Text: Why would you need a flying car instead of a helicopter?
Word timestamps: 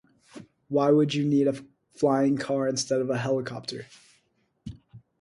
Why 0.67 0.89
would 0.89 1.13
you 1.13 1.23
need 1.23 1.47
a 1.47 1.63
flying 1.93 2.35
car 2.35 2.67
instead 2.67 3.01
of 3.01 3.11
a 3.11 3.19
helicopter? 3.19 3.85